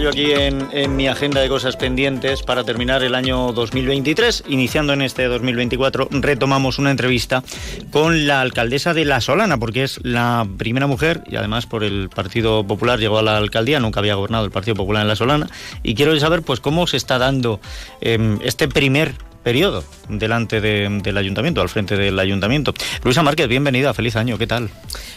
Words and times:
yo 0.00 0.08
aquí 0.08 0.32
en, 0.32 0.96
mi 0.96 1.08
agenda 1.08 1.40
de 1.40 1.48
cosas 1.48 1.76
pendientes 1.76 2.42
para 2.42 2.64
terminar 2.64 3.02
el 3.02 3.14
año 3.14 3.52
2023. 3.52 4.44
Iniciando 4.48 4.94
en 4.94 5.02
este 5.02 5.24
2024, 5.24 6.08
retomamos 6.12 6.78
una 6.78 6.90
entrevista 6.90 7.42
con 7.90 8.26
la 8.26 8.40
alcaldesa 8.40 8.94
de 8.94 9.04
La 9.04 9.20
Solana, 9.20 9.58
porque 9.58 9.82
es 9.82 10.00
la 10.02 10.46
primera 10.56 10.86
mujer 10.86 11.22
y 11.26 11.36
además 11.36 11.66
por 11.66 11.84
el 11.84 12.08
Partido 12.08 12.66
Popular 12.66 12.98
llegó 12.98 13.18
a 13.18 13.22
la 13.22 13.36
alcaldía, 13.36 13.78
nunca 13.78 14.00
había 14.00 14.14
gobernado 14.14 14.44
el 14.44 14.50
Partido 14.50 14.74
Popular 14.74 15.02
en 15.02 15.08
La 15.08 15.16
Solana. 15.16 15.48
Y 15.82 15.94
quiero 15.94 16.18
saber 16.18 16.42
pues 16.42 16.60
cómo 16.60 16.86
se 16.86 16.96
está 16.96 17.18
dando 17.18 17.60
em, 18.00 18.38
este 18.42 18.68
primer 18.68 19.14
periodo 19.42 19.84
delante 20.08 20.60
del 20.60 21.16
ayuntamiento, 21.16 21.60
al 21.60 21.68
frente 21.68 21.96
del 21.96 22.18
ayuntamiento. 22.18 22.72
Luisa 23.04 23.22
Márquez, 23.22 23.48
bienvenida, 23.48 23.92
feliz 23.92 24.16
año, 24.16 24.38
¿qué 24.38 24.46
tal? 24.46 24.70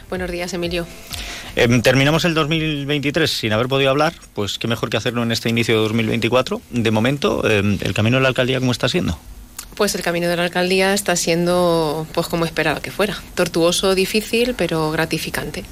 Buenos 0.09 0.29
días, 0.29 0.53
Emilio. 0.53 0.85
Em, 1.55 1.81
terminamos 1.83 2.25
el 2.25 2.33
2023 2.33 3.29
sin 3.29 3.53
haber 3.53 3.67
podido 3.67 3.91
hablar, 3.91 4.13
pues 4.33 4.57
qué 4.57 4.67
mejor 4.67 4.89
que 4.89 4.97
hacerlo 4.97 5.21
en 5.21 5.31
este 5.31 5.49
inicio 5.49 5.75
de 5.75 5.81
2024. 5.81 6.61
De 6.71 6.89
momento, 6.89 7.47
em, 7.49 7.77
¿el 7.81 7.93
camino 7.93 8.17
de 8.17 8.23
la 8.23 8.29
alcaldía 8.29 8.59
cómo 8.59 8.71
está 8.71 8.89
siendo? 8.89 9.19
Pues 9.75 9.93
el 9.95 10.01
camino 10.01 10.27
de 10.27 10.35
la 10.35 10.43
alcaldía 10.43 10.93
está 10.93 11.15
siendo, 11.15 12.07
pues 12.13 12.27
como 12.27 12.45
esperaba 12.45 12.81
que 12.81 12.91
fuera, 12.91 13.21
tortuoso, 13.35 13.93
difícil, 13.93 14.55
pero 14.55 14.91
gratificante. 14.91 15.63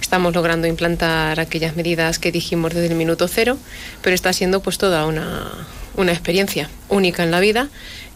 Estamos 0.00 0.34
logrando 0.34 0.68
implantar 0.68 1.40
aquellas 1.40 1.74
medidas 1.74 2.18
que 2.18 2.30
dijimos 2.30 2.74
desde 2.74 2.88
el 2.88 2.94
minuto 2.94 3.26
cero, 3.28 3.58
pero 4.02 4.14
está 4.14 4.32
siendo 4.32 4.60
pues 4.60 4.78
toda 4.78 5.06
una, 5.06 5.50
una 5.96 6.12
experiencia 6.12 6.70
única 6.88 7.24
en 7.24 7.30
la 7.30 7.40
vida 7.40 7.68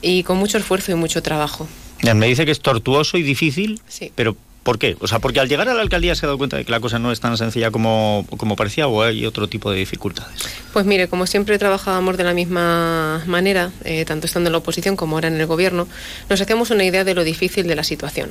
y 0.02 0.22
con 0.22 0.36
mucho 0.36 0.58
esfuerzo 0.58 0.92
y 0.92 0.94
mucho 0.94 1.22
trabajo. 1.22 1.68
Me 2.14 2.26
dice 2.26 2.44
que 2.44 2.52
es 2.52 2.60
tortuoso 2.60 3.18
y 3.18 3.22
difícil, 3.22 3.80
sí. 3.88 4.12
pero 4.14 4.36
¿por 4.62 4.78
qué? 4.78 4.96
O 5.00 5.06
sea, 5.06 5.18
porque 5.18 5.40
al 5.40 5.48
llegar 5.48 5.68
a 5.68 5.74
la 5.74 5.82
alcaldía 5.82 6.14
se 6.14 6.26
ha 6.26 6.28
dado 6.28 6.38
cuenta 6.38 6.56
de 6.56 6.64
que 6.64 6.70
la 6.70 6.80
cosa 6.80 6.98
no 6.98 7.12
es 7.12 7.20
tan 7.20 7.36
sencilla 7.36 7.70
como, 7.70 8.26
como 8.36 8.56
parecía 8.56 8.86
o 8.88 9.02
hay 9.02 9.26
otro 9.26 9.48
tipo 9.48 9.70
de 9.70 9.78
dificultades. 9.78 10.32
Pues 10.72 10.86
mire, 10.86 11.08
como 11.08 11.26
siempre 11.26 11.58
trabajábamos 11.58 12.16
de 12.16 12.24
la 12.24 12.34
misma 12.34 13.22
manera, 13.26 13.70
eh, 13.84 14.04
tanto 14.04 14.26
estando 14.26 14.48
en 14.48 14.52
la 14.52 14.58
oposición 14.58 14.96
como 14.96 15.16
ahora 15.16 15.28
en 15.28 15.40
el 15.40 15.46
gobierno, 15.46 15.88
nos 16.28 16.40
hacemos 16.40 16.70
una 16.70 16.84
idea 16.84 17.04
de 17.04 17.14
lo 17.14 17.24
difícil 17.24 17.66
de 17.66 17.74
la 17.74 17.84
situación 17.84 18.30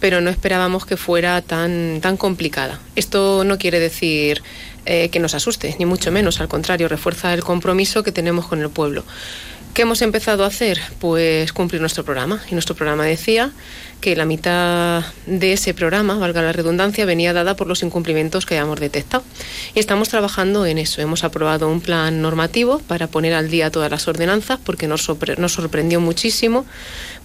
pero 0.00 0.20
no 0.20 0.30
esperábamos 0.30 0.86
que 0.86 0.96
fuera 0.96 1.40
tan, 1.42 2.00
tan 2.00 2.16
complicada. 2.16 2.80
Esto 2.96 3.44
no 3.44 3.58
quiere 3.58 3.80
decir 3.80 4.42
eh, 4.84 5.08
que 5.08 5.18
nos 5.18 5.34
asuste, 5.34 5.74
ni 5.78 5.86
mucho 5.86 6.12
menos, 6.12 6.40
al 6.40 6.48
contrario, 6.48 6.88
refuerza 6.88 7.32
el 7.34 7.42
compromiso 7.42 8.02
que 8.02 8.12
tenemos 8.12 8.46
con 8.46 8.60
el 8.60 8.70
pueblo. 8.70 9.04
¿Qué 9.76 9.82
hemos 9.82 10.00
empezado 10.00 10.42
a 10.42 10.46
hacer? 10.46 10.80
Pues 11.00 11.52
cumplir 11.52 11.82
nuestro 11.82 12.02
programa. 12.02 12.40
Y 12.50 12.54
nuestro 12.54 12.74
programa 12.74 13.04
decía 13.04 13.50
que 14.00 14.16
la 14.16 14.24
mitad 14.24 15.04
de 15.26 15.52
ese 15.52 15.74
programa, 15.74 16.16
valga 16.16 16.40
la 16.40 16.52
redundancia, 16.52 17.04
venía 17.04 17.34
dada 17.34 17.56
por 17.56 17.66
los 17.66 17.82
incumplimientos 17.82 18.46
que 18.46 18.54
hayamos 18.54 18.80
detectado. 18.80 19.22
Y 19.74 19.78
estamos 19.78 20.08
trabajando 20.08 20.64
en 20.64 20.78
eso. 20.78 21.02
Hemos 21.02 21.24
aprobado 21.24 21.68
un 21.68 21.82
plan 21.82 22.22
normativo 22.22 22.78
para 22.78 23.06
poner 23.06 23.34
al 23.34 23.50
día 23.50 23.70
todas 23.70 23.90
las 23.90 24.08
ordenanzas 24.08 24.58
porque 24.64 24.88
nos 24.88 25.02
sorprendió 25.02 26.00
muchísimo 26.00 26.64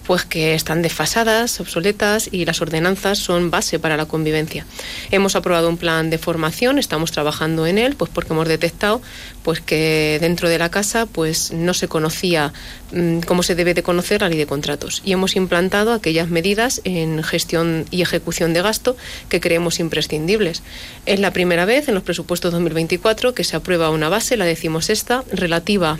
pues 0.06 0.24
que 0.24 0.54
están 0.54 0.82
desfasadas, 0.82 1.60
obsoletas 1.60 2.28
y 2.32 2.44
las 2.44 2.60
ordenanzas 2.60 3.18
son 3.18 3.50
base 3.50 3.78
para 3.78 3.96
la 3.96 4.06
convivencia. 4.06 4.66
Hemos 5.10 5.36
aprobado 5.36 5.68
un 5.68 5.76
plan 5.76 6.10
de 6.10 6.18
formación, 6.18 6.78
estamos 6.78 7.12
trabajando 7.12 7.66
en 7.66 7.78
él, 7.78 7.94
pues 7.96 8.10
porque 8.12 8.32
hemos 8.32 8.48
detectado 8.48 9.00
pues 9.42 9.60
que 9.60 10.18
dentro 10.20 10.48
de 10.48 10.58
la 10.58 10.70
casa 10.70 11.06
pues 11.06 11.52
no 11.52 11.74
se 11.74 11.88
conocía 11.88 12.52
mm, 12.92 13.20
cómo 13.20 13.42
se 13.42 13.54
debe 13.54 13.74
de 13.74 13.82
conocer 13.82 14.20
la 14.20 14.28
ley 14.28 14.38
de 14.38 14.46
contratos 14.46 15.02
y 15.04 15.12
hemos 15.12 15.36
implantado 15.36 15.92
aquellas 15.92 16.28
medidas 16.28 16.80
en 16.84 17.22
gestión 17.22 17.86
y 17.90 18.02
ejecución 18.02 18.52
de 18.52 18.62
gasto 18.62 18.96
que 19.28 19.40
creemos 19.40 19.80
imprescindibles. 19.80 20.62
Es 21.06 21.20
la 21.20 21.32
primera 21.32 21.64
vez 21.64 21.88
en 21.88 21.94
los 21.94 22.02
presupuestos 22.02 22.52
2024 22.52 23.34
que 23.34 23.44
se 23.44 23.56
aprueba 23.56 23.90
una 23.90 24.08
base, 24.08 24.36
la 24.36 24.44
decimos 24.44 24.90
esta, 24.90 25.24
relativa 25.32 25.98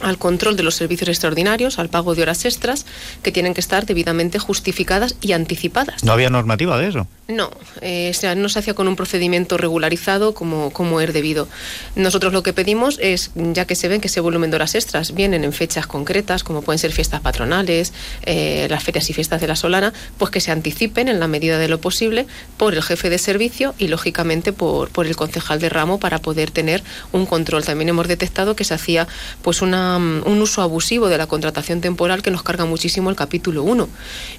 al 0.00 0.18
control 0.18 0.56
de 0.56 0.62
los 0.62 0.74
servicios 0.74 1.08
extraordinarios, 1.08 1.78
al 1.78 1.88
pago 1.88 2.14
de 2.14 2.22
horas 2.22 2.44
extras, 2.44 2.86
que 3.22 3.32
tienen 3.32 3.54
que 3.54 3.60
estar 3.60 3.86
debidamente 3.86 4.38
justificadas 4.38 5.16
y 5.20 5.32
anticipadas. 5.32 6.04
¿No 6.04 6.12
había 6.12 6.30
normativa 6.30 6.78
de 6.78 6.88
eso? 6.88 7.06
No, 7.26 7.50
eh, 7.80 8.10
o 8.10 8.14
sea, 8.14 8.34
no 8.34 8.50
se 8.50 8.58
hacía 8.58 8.74
con 8.74 8.86
un 8.86 8.96
procedimiento 8.96 9.56
regularizado 9.56 10.34
como, 10.34 10.70
como 10.70 11.00
es 11.00 11.10
debido. 11.14 11.48
Nosotros 11.96 12.34
lo 12.34 12.42
que 12.42 12.52
pedimos 12.52 12.98
es, 13.00 13.30
ya 13.34 13.64
que 13.64 13.76
se 13.76 13.88
ven 13.88 14.02
que 14.02 14.08
ese 14.08 14.20
volumen 14.20 14.50
de 14.50 14.56
horas 14.56 14.74
extras 14.74 15.14
vienen 15.14 15.42
en 15.42 15.54
fechas 15.54 15.86
concretas, 15.86 16.44
como 16.44 16.60
pueden 16.60 16.78
ser 16.78 16.92
fiestas 16.92 17.22
patronales, 17.22 17.94
eh, 18.26 18.66
las 18.68 18.84
ferias 18.84 19.08
y 19.08 19.14
fiestas 19.14 19.40
de 19.40 19.46
la 19.46 19.56
Solana, 19.56 19.94
pues 20.18 20.30
que 20.30 20.40
se 20.40 20.52
anticipen 20.52 21.08
en 21.08 21.18
la 21.18 21.26
medida 21.26 21.58
de 21.58 21.68
lo 21.68 21.80
posible 21.80 22.26
por 22.58 22.74
el 22.74 22.82
jefe 22.82 23.08
de 23.08 23.16
servicio 23.16 23.74
y, 23.78 23.88
lógicamente, 23.88 24.52
por, 24.52 24.90
por 24.90 25.06
el 25.06 25.16
concejal 25.16 25.60
de 25.60 25.70
ramo 25.70 25.98
para 25.98 26.18
poder 26.18 26.50
tener 26.50 26.84
un 27.12 27.24
control. 27.24 27.64
También 27.64 27.88
hemos 27.88 28.06
detectado 28.06 28.54
que 28.54 28.64
se 28.64 28.74
hacía 28.74 29.08
pues 29.40 29.62
una, 29.62 29.96
un 29.96 30.42
uso 30.42 30.60
abusivo 30.60 31.08
de 31.08 31.16
la 31.16 31.26
contratación 31.26 31.80
temporal 31.80 32.20
que 32.20 32.30
nos 32.30 32.42
carga 32.42 32.66
muchísimo 32.66 33.08
el 33.08 33.16
capítulo 33.16 33.62
1. 33.62 33.88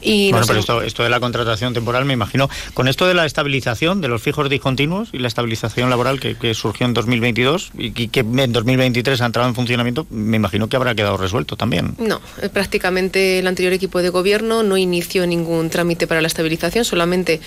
Y 0.01 0.29
bueno, 0.29 0.45
pero 0.45 0.59
esto, 0.59 0.81
esto 0.84 1.01
de 1.01 1.09
la 1.09 1.19
contratación 1.19 1.74
temporal, 1.74 2.06
me 2.06 2.13
imagino 2.13 2.47
con 2.75 2.90
esto 2.90 3.08
de 3.08 3.13
la 3.13 3.25
estabilización 3.25 4.02
de 4.02 4.09
los 4.09 4.22
fijos 4.22 4.50
discontinuos 4.50 5.09
y 5.13 5.19
la 5.19 5.30
estabilización 5.30 5.90
laboral 5.90 6.19
que, 6.19 6.53
surgió 6.53 6.86
en 6.86 6.94
2022 6.94 7.72
y 7.78 7.91
que 7.91 8.19
en 8.19 8.52
2023 8.52 9.22
ha 9.22 9.25
entrado 9.25 9.47
en 9.47 9.56
funcionamiento, 9.56 10.06
me 10.09 10.36
imagino 10.36 10.68
que 10.68 10.75
habrá 10.75 10.94
quedado 10.94 11.16
resuelto 11.16 11.56
también. 11.56 11.96
No, 11.97 12.22
eh, 12.41 12.50
prácticamente 12.50 13.40
el 13.40 13.47
anterior 13.47 13.72
equipo 13.72 14.02
de 14.02 14.09
gobierno 14.09 14.62
no 14.62 14.75
inició 14.75 15.25
ningún 15.25 15.69
trámite 15.69 16.06
para 16.06 16.22
la 16.22 16.28
estabilización, 16.28 16.84
solamente 16.84 17.40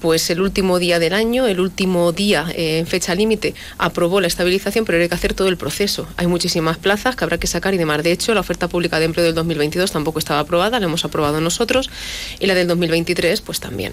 pues 0.00 0.30
el 0.30 0.40
último 0.40 0.78
día 0.78 1.00
del 1.00 1.14
año, 1.14 1.48
el 1.48 1.58
último 1.58 2.12
día 2.12 2.46
eh, 2.54 2.78
en 2.78 2.86
fecha 2.86 3.14
límite, 3.16 3.54
aprobó 3.78 4.20
la 4.20 4.28
estabilización, 4.28 4.84
pero 4.84 5.02
hay 5.02 5.08
que 5.08 5.14
hacer 5.16 5.34
todo 5.34 5.48
el 5.48 5.56
proceso. 5.56 6.06
Hay 6.16 6.28
muchísimas 6.28 6.78
plazas 6.78 7.16
que 7.16 7.24
habrá 7.24 7.38
que 7.38 7.48
sacar 7.48 7.74
y 7.74 7.76
demás. 7.76 8.04
De 8.04 8.12
hecho, 8.12 8.34
la 8.34 8.40
oferta 8.40 8.68
pública 8.68 9.00
de 9.00 9.06
empleo 9.06 9.26
del 9.26 9.34
2022 9.34 9.90
tampoco 9.90 10.20
estaba 10.20 10.38
aprobada, 10.38 10.78
la 10.78 10.86
hemos 10.86 11.04
aprobado 11.04 11.40
nosotros, 11.40 11.90
y 12.38 12.46
la 12.46 12.54
del 12.54 12.68
2023 12.68 13.40
pues 13.40 13.58
también. 13.58 13.92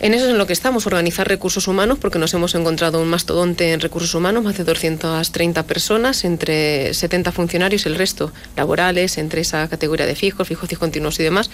En 0.00 0.14
eso 0.14 0.24
es 0.24 0.30
en 0.30 0.38
lo 0.38 0.46
que 0.46 0.54
estamos, 0.54 0.86
organizar 0.86 1.28
recursos 1.28 1.68
humanos, 1.68 1.98
porque 2.00 2.18
nos 2.18 2.32
hemos 2.32 2.54
encontrado 2.54 3.02
un 3.02 3.08
mastodonte 3.08 3.72
en 3.72 3.80
recursos 3.80 4.14
humanos, 4.14 4.42
más 4.42 4.56
de 4.56 4.64
230 4.64 5.62
personas, 5.64 6.24
entre 6.24 6.94
70 6.94 7.32
funcionarios 7.32 7.84
y 7.84 7.90
el 7.90 7.96
resto 7.96 8.32
laborales, 8.56 9.18
entre 9.18 9.42
esa 9.42 9.68
categoría 9.68 10.06
de 10.06 10.16
fijos, 10.16 10.48
fijos 10.48 10.70
discontinuos 10.70 11.20
y 11.20 11.22
demás. 11.22 11.50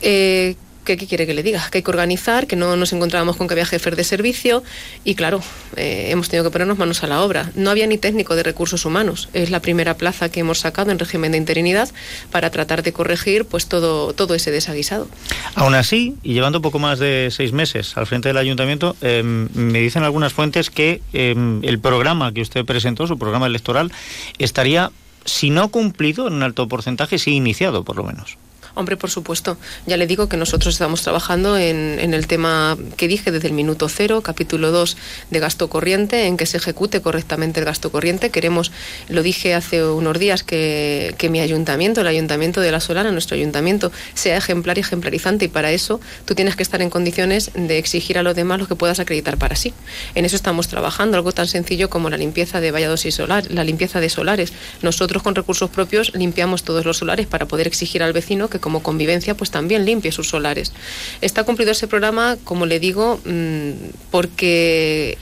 Eh, 0.00 0.56
¿Qué, 0.84 0.96
quiere 0.96 1.26
que 1.26 1.34
le 1.34 1.42
diga? 1.42 1.66
Que 1.70 1.78
hay 1.78 1.82
que 1.82 1.90
organizar, 1.90 2.46
que 2.46 2.56
no 2.56 2.76
nos 2.76 2.92
encontrábamos 2.92 3.36
con 3.36 3.48
que 3.48 3.54
había 3.54 3.66
jefes 3.66 3.96
de 3.96 4.04
servicio 4.04 4.62
y 5.04 5.14
claro, 5.14 5.40
eh, 5.76 6.08
hemos 6.10 6.28
tenido 6.28 6.44
que 6.44 6.52
ponernos 6.52 6.78
manos 6.78 7.02
a 7.02 7.06
la 7.06 7.22
obra. 7.22 7.50
No 7.54 7.70
había 7.70 7.86
ni 7.86 7.98
técnico 7.98 8.36
de 8.36 8.42
recursos 8.42 8.84
humanos. 8.84 9.28
Es 9.32 9.50
la 9.50 9.60
primera 9.60 9.96
plaza 9.96 10.28
que 10.28 10.40
hemos 10.40 10.60
sacado 10.60 10.90
en 10.90 10.98
régimen 10.98 11.32
de 11.32 11.38
interinidad 11.38 11.88
para 12.30 12.50
tratar 12.50 12.82
de 12.82 12.92
corregir 12.92 13.44
pues 13.46 13.66
todo, 13.66 14.12
todo 14.12 14.34
ese 14.34 14.50
desaguisado. 14.50 15.08
Aún 15.54 15.74
así, 15.74 16.16
y 16.22 16.34
llevando 16.34 16.60
poco 16.60 16.78
más 16.78 16.98
de 16.98 17.28
seis 17.30 17.52
meses 17.52 17.96
al 17.96 18.06
frente 18.06 18.28
del 18.28 18.36
ayuntamiento, 18.36 18.96
em, 19.00 19.48
me 19.54 19.80
dicen 19.80 20.02
algunas 20.02 20.32
fuentes 20.32 20.70
que 20.70 21.00
em, 21.12 21.64
el 21.64 21.78
programa 21.78 22.32
que 22.32 22.42
usted 22.42 22.64
presentó, 22.64 23.06
su 23.06 23.18
programa 23.18 23.46
electoral, 23.46 23.90
estaría, 24.38 24.90
si 25.24 25.50
no 25.50 25.68
cumplido 25.68 26.28
en 26.28 26.34
un 26.34 26.42
alto 26.42 26.68
porcentaje, 26.68 27.18
sí 27.18 27.32
iniciado 27.32 27.84
por 27.84 27.96
lo 27.96 28.04
menos. 28.04 28.36
Hombre, 28.74 28.96
por 28.96 29.10
supuesto. 29.10 29.56
Ya 29.86 29.96
le 29.96 30.06
digo 30.06 30.28
que 30.28 30.36
nosotros 30.36 30.74
estamos 30.74 31.02
trabajando 31.02 31.56
en, 31.56 31.98
en, 32.00 32.12
el 32.12 32.26
tema 32.26 32.76
que 32.96 33.06
dije 33.06 33.30
desde 33.30 33.48
el 33.48 33.54
minuto 33.54 33.88
cero, 33.88 34.20
capítulo 34.20 34.72
2 34.72 34.96
de 35.30 35.38
gasto 35.38 35.68
corriente, 35.68 36.26
en 36.26 36.36
que 36.36 36.46
se 36.46 36.56
ejecute 36.56 37.00
correctamente 37.00 37.60
el 37.60 37.66
gasto 37.66 37.92
corriente. 37.92 38.30
Queremos, 38.30 38.72
lo 39.08 39.22
dije 39.22 39.54
hace 39.54 39.84
unos 39.84 40.18
días, 40.18 40.42
que, 40.42 41.28
mi 41.30 41.40
ayuntamiento, 41.40 42.00
el 42.00 42.06
ayuntamiento 42.06 42.60
de 42.60 42.72
La 42.72 42.80
Solana, 42.80 43.12
nuestro 43.12 43.36
ayuntamiento, 43.36 43.92
sea 44.14 44.36
ejemplar 44.36 44.76
y 44.78 44.80
ejemplarizante 44.80 45.44
y 45.44 45.48
para 45.48 45.72
eso 45.72 46.00
tú 46.24 46.34
tienes 46.34 46.56
que 46.56 46.62
estar 46.62 46.82
en 46.82 46.90
condiciones 46.90 47.50
de 47.54 47.78
exigir 47.78 48.18
a 48.18 48.22
los 48.22 48.34
demás 48.34 48.58
lo 48.58 48.66
que 48.66 48.74
puedas 48.74 49.00
acreditar 49.00 49.38
para 49.38 49.56
sí. 49.56 49.72
En 50.14 50.24
eso 50.24 50.36
estamos 50.36 50.68
trabajando, 50.68 51.16
algo 51.16 51.32
tan 51.32 51.46
sencillo 51.46 51.88
como 51.88 52.10
la 52.10 52.16
limpieza 52.16 52.60
de 52.60 52.70
vallados 52.70 53.06
y 53.06 53.12
solar, 53.12 53.50
la 53.50 53.64
limpieza 53.64 54.00
de 54.00 54.08
solares. 54.08 54.52
Nosotros 54.82 55.22
con 55.22 55.34
recursos 55.34 55.70
propios 55.70 56.12
limpiamos 56.14 56.64
todos 56.64 56.84
los 56.84 56.98
solares 56.98 57.26
para 57.26 57.46
poder 57.46 57.66
exigir 57.66 58.02
al 58.02 58.12
vecino 58.12 58.48
que 58.48 58.60
como 58.64 58.82
convivencia, 58.82 59.36
pues 59.36 59.50
también 59.50 59.84
limpie 59.84 60.10
sus 60.10 60.30
solares. 60.30 60.72
Está 61.20 61.44
cumplido 61.44 61.72
ese 61.72 61.86
programa, 61.86 62.38
como 62.44 62.64
le 62.64 62.80
digo, 62.80 63.20
mm, 63.26 63.72
porque 64.10 65.18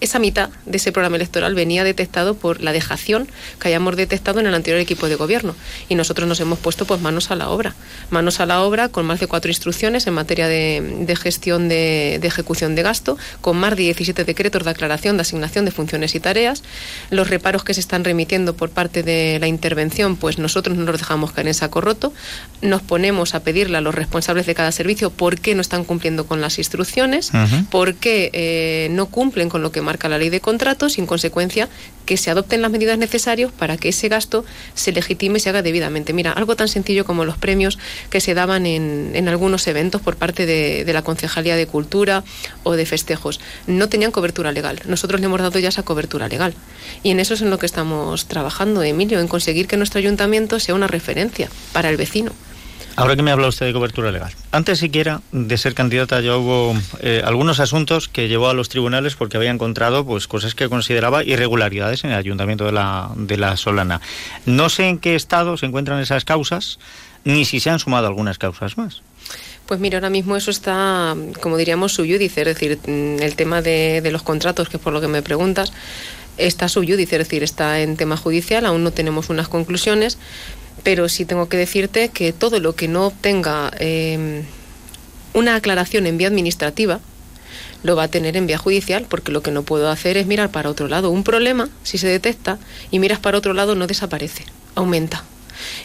esa 0.00 0.18
mitad 0.18 0.50
de 0.66 0.76
ese 0.76 0.92
programa 0.92 1.16
electoral 1.16 1.54
venía 1.54 1.84
detectado 1.84 2.34
por 2.34 2.60
la 2.60 2.72
dejación 2.72 3.28
que 3.60 3.68
hayamos 3.68 3.96
detectado 3.96 4.40
en 4.40 4.46
el 4.46 4.54
anterior 4.54 4.80
equipo 4.80 5.08
de 5.08 5.16
gobierno. 5.16 5.54
Y 5.88 5.94
nosotros 5.94 6.28
nos 6.28 6.40
hemos 6.40 6.58
puesto 6.58 6.86
pues 6.86 7.00
manos 7.00 7.30
a 7.30 7.36
la 7.36 7.50
obra. 7.50 7.74
Manos 8.10 8.40
a 8.40 8.46
la 8.46 8.62
obra 8.62 8.88
con 8.88 9.06
más 9.06 9.20
de 9.20 9.26
cuatro 9.26 9.50
instrucciones 9.50 10.06
en 10.06 10.14
materia 10.14 10.48
de, 10.48 11.16
gestión 11.20 11.68
de, 11.68 12.16
ejecución 12.16 12.74
de 12.74 12.82
gasto, 12.82 13.18
con 13.40 13.56
más 13.56 13.76
de 13.76 13.82
17 13.84 14.24
decretos 14.24 14.64
de 14.64 14.70
aclaración 14.70 15.16
de 15.16 15.22
asignación 15.22 15.64
de 15.64 15.70
funciones 15.70 16.14
y 16.14 16.20
tareas. 16.20 16.62
Los 17.10 17.28
reparos 17.28 17.64
que 17.64 17.74
se 17.74 17.80
están 17.80 18.04
remitiendo 18.04 18.54
por 18.54 18.70
parte 18.70 19.02
de 19.02 19.38
la 19.40 19.48
intervención, 19.48 20.16
pues 20.16 20.38
nosotros 20.38 20.76
no 20.76 20.84
los 20.84 20.98
dejamos 20.98 21.32
caer 21.32 21.48
en 21.48 21.54
saco 21.54 21.80
roto. 21.80 22.12
Nos 22.62 22.82
ponemos 22.82 23.34
a 23.34 23.40
pedirle 23.40 23.78
a 23.78 23.80
los 23.80 23.94
responsables 23.94 24.46
de 24.46 24.54
cada 24.54 24.72
servicio 24.72 25.10
por 25.10 25.40
qué 25.40 25.54
no 25.54 25.60
están 25.60 25.84
cumpliendo 25.84 26.26
con 26.26 26.40
las 26.40 26.58
instrucciones, 26.58 27.30
por 27.70 27.94
qué 27.94 28.30
eh, 28.32 28.88
no 28.92 29.06
cumplen 29.06 29.48
con 29.48 29.62
lo 29.62 29.72
que 29.72 29.80
marca 29.90 30.08
la 30.08 30.18
ley 30.18 30.30
de 30.30 30.40
contratos 30.40 30.98
y 30.98 31.00
en 31.00 31.06
consecuencia 31.08 31.68
que 32.06 32.16
se 32.16 32.30
adopten 32.30 32.62
las 32.62 32.70
medidas 32.70 32.96
necesarias 32.96 33.50
para 33.50 33.76
que 33.76 33.88
ese 33.88 34.08
gasto 34.08 34.44
se 34.74 34.92
legitime 34.92 35.38
y 35.38 35.40
se 35.40 35.48
haga 35.48 35.62
debidamente. 35.62 36.12
Mira, 36.12 36.30
algo 36.30 36.54
tan 36.54 36.68
sencillo 36.68 37.04
como 37.04 37.24
los 37.24 37.36
premios 37.38 37.76
que 38.08 38.20
se 38.20 38.34
daban 38.34 38.66
en, 38.66 39.10
en 39.14 39.28
algunos 39.28 39.66
eventos 39.66 40.00
por 40.00 40.14
parte 40.14 40.46
de, 40.46 40.84
de 40.84 40.92
la 40.92 41.02
Concejalía 41.02 41.56
de 41.56 41.66
Cultura 41.66 42.22
o 42.62 42.76
de 42.76 42.86
festejos. 42.86 43.40
No 43.66 43.88
tenían 43.88 44.12
cobertura 44.12 44.52
legal. 44.52 44.80
Nosotros 44.86 45.20
le 45.20 45.26
hemos 45.26 45.40
dado 45.40 45.58
ya 45.58 45.70
esa 45.70 45.82
cobertura 45.82 46.28
legal. 46.28 46.54
Y 47.02 47.10
en 47.10 47.18
eso 47.18 47.34
es 47.34 47.42
en 47.42 47.50
lo 47.50 47.58
que 47.58 47.66
estamos 47.66 48.26
trabajando, 48.26 48.82
Emilio, 48.84 49.18
en 49.18 49.26
conseguir 49.26 49.66
que 49.66 49.76
nuestro 49.76 49.98
ayuntamiento 49.98 50.60
sea 50.60 50.76
una 50.76 50.86
referencia 50.86 51.48
para 51.72 51.90
el 51.90 51.96
vecino. 51.96 52.32
Ahora 53.00 53.16
que 53.16 53.22
me 53.22 53.30
habla 53.30 53.48
usted 53.48 53.66
de 53.66 53.72
cobertura 53.72 54.12
legal, 54.12 54.30
antes 54.52 54.78
siquiera 54.78 55.22
de 55.32 55.56
ser 55.56 55.74
candidata 55.74 56.20
ya 56.20 56.36
hubo 56.36 56.76
eh, 57.00 57.22
algunos 57.24 57.58
asuntos 57.58 58.08
que 58.08 58.28
llevó 58.28 58.48
a 58.48 58.54
los 58.54 58.68
tribunales 58.68 59.14
porque 59.14 59.38
había 59.38 59.50
encontrado 59.50 60.04
pues 60.04 60.26
cosas 60.26 60.54
que 60.54 60.68
consideraba 60.68 61.24
irregularidades 61.24 62.04
en 62.04 62.10
el 62.10 62.16
ayuntamiento 62.16 62.66
de 62.66 62.72
la, 62.72 63.10
de 63.16 63.38
la 63.38 63.56
Solana. 63.56 64.02
No 64.44 64.68
sé 64.68 64.88
en 64.88 64.98
qué 64.98 65.14
estado 65.14 65.56
se 65.56 65.64
encuentran 65.64 65.98
esas 66.00 66.26
causas, 66.26 66.78
ni 67.24 67.46
si 67.46 67.58
se 67.60 67.70
han 67.70 67.78
sumado 67.78 68.06
algunas 68.06 68.36
causas 68.36 68.76
más. 68.76 69.02
Pues 69.64 69.78
mira, 69.80 69.98
ahora 69.98 70.10
mismo 70.10 70.36
eso 70.36 70.50
está, 70.50 71.14
como 71.40 71.56
diríamos, 71.56 71.92
subyúdice, 71.92 72.40
es 72.40 72.46
decir, 72.46 72.78
mm, 72.86 73.22
el 73.22 73.36
tema 73.36 73.62
de, 73.62 74.06
los 74.10 74.22
contratos, 74.22 74.68
que 74.68 74.76
es 74.76 74.82
por 74.82 74.92
lo 74.92 75.00
que 75.00 75.08
me 75.08 75.22
preguntas, 75.22 75.72
está 76.38 76.68
subyúdice, 76.68 77.16
es 77.16 77.28
decir, 77.28 77.42
está 77.42 77.80
en 77.80 77.96
tema 77.96 78.16
judicial, 78.16 78.66
aún 78.66 78.82
no 78.82 78.90
tenemos 78.90 79.30
unas 79.30 79.48
conclusiones, 79.48 80.18
pero 80.82 81.08
sí 81.08 81.24
tengo 81.24 81.48
que 81.48 81.56
decirte 81.56 82.08
que 82.08 82.32
todo 82.32 82.60
lo 82.60 82.74
que 82.74 82.88
no 82.88 83.06
obtenga 83.06 83.70
eh, 83.78 84.42
una 85.34 85.56
aclaración 85.56 86.06
en 86.06 86.18
vía 86.18 86.28
administrativa 86.28 87.00
lo 87.82 87.96
va 87.96 88.04
a 88.04 88.08
tener 88.08 88.36
en 88.36 88.46
vía 88.46 88.58
judicial, 88.58 89.06
porque 89.08 89.32
lo 89.32 89.42
que 89.42 89.50
no 89.50 89.62
puedo 89.62 89.90
hacer 89.90 90.16
es 90.16 90.26
mirar 90.26 90.50
para 90.50 90.68
otro 90.68 90.88
lado. 90.88 91.10
Un 91.10 91.24
problema, 91.24 91.68
si 91.82 91.98
se 91.98 92.08
detecta 92.08 92.58
y 92.90 92.98
miras 92.98 93.18
para 93.18 93.38
otro 93.38 93.54
lado, 93.54 93.74
no 93.74 93.86
desaparece, 93.86 94.44
aumenta. 94.74 95.24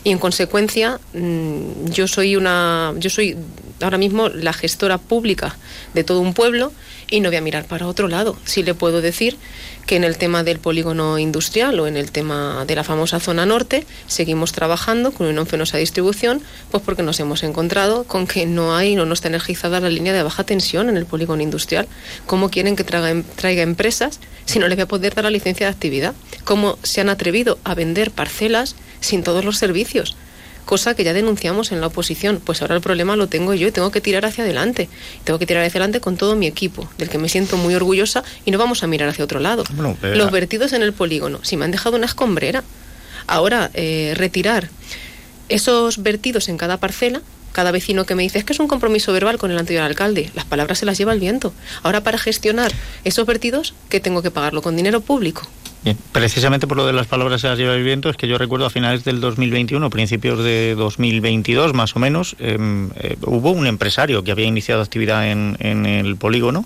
Y 0.04 0.12
en 0.12 0.20
consecuencia, 0.20 1.00
mmm, 1.14 1.86
yo 1.90 2.08
soy 2.08 2.36
una, 2.36 2.94
yo 2.98 3.10
soy 3.10 3.38
ahora 3.82 3.98
mismo 3.98 4.30
la 4.30 4.54
gestora 4.54 4.98
pública 4.98 5.58
de 5.94 6.04
todo 6.04 6.22
un 6.22 6.34
pueblo 6.34 6.72
y 7.10 7.20
no 7.20 7.30
voy 7.30 7.38
a 7.38 7.42
mirar 7.42 7.66
para 7.66 7.88
otro 7.88 8.08
lado. 8.08 8.38
Sí 8.46 8.64
le 8.64 8.74
puedo 8.74 9.02
decir 9.02 9.38
que 9.86 9.96
en 9.96 10.04
el 10.04 10.18
tema 10.18 10.44
del 10.44 10.60
polígono 10.60 11.20
industrial 11.20 11.80
o 11.80 11.88
en 11.88 11.98
el 11.98 12.12
tema 12.12 12.66
de 12.66 12.76
la 12.76 12.84
famosa 12.84 13.20
zona 13.20 13.46
norte 13.46 13.86
seguimos 14.08 14.52
trabajando 14.52 15.12
con 15.12 15.28
una 15.28 15.46
fenosa 15.46 15.78
distribución, 15.78 16.42
pues 16.72 16.82
porque 16.84 17.04
nos 17.04 17.20
hemos 17.20 17.44
encontrado 17.44 18.06
con 18.06 18.26
que 18.26 18.46
no 18.46 18.76
hay, 18.76 18.96
no, 18.96 19.06
no 19.06 19.14
está 19.14 19.28
energizada 19.28 19.80
la 19.80 19.90
línea 19.90 20.14
de 20.14 20.24
baja 20.24 20.44
tensión 20.44 20.90
en 20.90 20.98
el 20.98 21.06
polígono 21.06 21.44
industrial. 21.44 21.88
¿Cómo 22.26 22.50
quieren 22.50 22.76
que 22.76 22.84
traiga, 22.84 23.22
traiga 23.36 23.62
empresas 23.62 24.20
si 24.46 24.60
no 24.60 24.68
les 24.68 24.78
voy 24.78 24.84
a 24.84 24.88
poder 24.88 25.14
dar 25.14 25.26
la 25.26 25.32
licencia 25.32 25.68
de 25.68 25.74
actividad? 25.74 26.14
¿Cómo 26.44 26.80
se 26.82 27.02
han 27.02 27.10
atrevido 27.10 27.60
a 27.64 27.76
vender 27.76 28.12
parcelas 28.12 28.76
sin 29.02 29.24
todos 29.24 29.46
los 29.46 29.58
servicios? 29.58 30.16
Cosa 30.66 30.96
que 30.96 31.04
ya 31.04 31.14
denunciamos 31.14 31.72
en 31.72 31.80
la 31.80 31.88
oposición. 31.88 32.42
Pues 32.44 32.62
ahora 32.62 32.76
el 32.76 32.82
problema 32.82 33.16
lo 33.16 33.28
tengo 33.28 33.54
yo 33.54 33.68
y 33.68 33.72
tengo 33.72 33.92
que 33.92 34.02
tirar 34.02 34.26
hacia 34.26 34.44
adelante. 34.44 34.90
Tengo 35.24 35.40
que 35.40 35.46
tirar 35.46 35.64
hacia 35.64 35.78
adelante 35.78 36.02
con 36.02 36.18
todo 36.18 36.36
mi 36.36 36.48
equipo, 36.48 36.90
del 36.98 37.10
que 37.10 37.18
me 37.18 37.30
siento 37.30 37.58
muy 37.58 37.76
orgullosa 37.76 38.24
y 38.46 38.52
no 38.52 38.58
vamos 38.58 38.84
a 38.84 38.88
mirar 38.88 39.10
hacia 39.10 39.24
otro 39.24 39.40
lado. 39.40 39.64
Bueno, 39.74 39.98
eh, 40.04 40.16
Los 40.16 40.32
vertidos 40.32 40.74
en 40.74 40.84
el 40.84 40.94
polígono, 40.94 41.40
si 41.44 41.56
me 41.56 41.66
han 41.66 41.72
dejado 41.72 41.96
una 41.96 42.06
escombrera, 42.06 42.64
ahora 43.28 43.72
eh, 43.74 44.14
retirar 44.16 44.70
esos 45.50 46.02
vertidos 46.02 46.50
en 46.50 46.58
cada 46.58 46.78
parcela, 46.78 47.22
cada 47.52 47.72
vecino 47.72 48.06
que 48.06 48.16
me 48.16 48.24
dice 48.24 48.40
es 48.40 48.44
que 48.44 48.52
es 48.52 48.60
un 48.60 48.68
compromiso 48.68 49.14
verbal 49.14 49.38
con 49.38 49.50
el 49.50 49.58
anterior 49.58 49.84
alcalde, 49.84 50.30
las 50.36 50.44
palabras 50.44 50.80
se 50.80 50.86
las 50.86 50.98
lleva 50.98 51.14
el 51.14 51.20
viento. 51.20 51.54
Ahora 51.84 52.04
para 52.04 52.18
gestionar 52.18 52.74
esos 53.06 53.26
vertidos, 53.26 53.74
¿qué 53.88 54.00
tengo 54.00 54.22
que 54.22 54.32
pagarlo? 54.32 54.62
¿Con 54.62 54.76
dinero 54.76 55.00
público? 55.00 55.44
Bien, 55.86 56.00
precisamente 56.12 56.66
por 56.66 56.78
lo 56.78 56.88
de 56.88 56.94
las 56.94 57.06
palabras 57.06 57.42
se 57.42 57.48
las 57.48 57.60
lleva 57.60 57.76
el 57.76 57.84
viento, 57.84 58.10
es 58.10 58.18
que 58.18 58.28
yo 58.28 58.40
recuerdo 58.40 58.66
a 58.66 58.72
finales 58.72 59.04
del 59.04 59.22
2021, 59.22 59.88
principios 59.92 60.44
de 60.44 60.74
2022 60.74 61.76
más 61.76 61.96
o 61.96 62.00
menos, 62.00 62.36
eh, 62.40 62.58
eh, 62.96 63.18
hubo 63.22 63.52
un 63.52 63.68
empresario 63.68 64.24
que 64.24 64.32
había 64.32 64.48
iniciado 64.48 64.82
actividad 64.82 65.30
en, 65.30 65.56
en, 65.60 65.86
el 65.86 66.16
polígono, 66.16 66.66